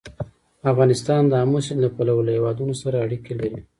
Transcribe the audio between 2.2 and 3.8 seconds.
له هېوادونو سره اړیکې لري.